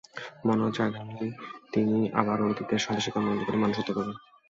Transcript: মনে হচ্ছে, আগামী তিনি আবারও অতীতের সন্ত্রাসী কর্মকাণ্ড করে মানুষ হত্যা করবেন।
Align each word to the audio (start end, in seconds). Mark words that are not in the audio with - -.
মনে 0.47 0.61
হচ্ছে, 0.63 0.81
আগামী 0.83 1.15
তিনি 1.73 1.97
আবারও 2.19 2.49
অতীতের 2.51 2.83
সন্ত্রাসী 2.83 3.09
কর্মকাণ্ড 3.11 3.41
করে 3.43 3.57
মানুষ 3.57 3.75
হত্যা 3.77 3.95
করবেন। 3.97 4.17